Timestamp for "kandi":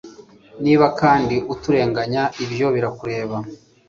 0.99-1.35